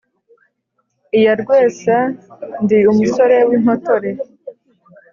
[1.17, 1.97] iyarwesa
[2.63, 4.09] ndi umusore w’impotore